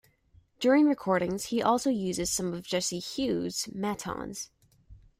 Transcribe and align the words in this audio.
During 0.59 0.87
recordings 0.87 1.49
he 1.53 1.61
also 1.61 1.91
uses 1.91 2.31
some 2.31 2.55
of 2.55 2.63
Jesse 2.65 2.97
Hughes's 2.97 3.71
Matons. 3.71 4.49